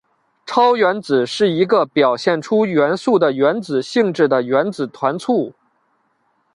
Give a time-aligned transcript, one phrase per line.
[0.47, 5.53] 超原子是一个表现出元素的原子性质的原子团簇。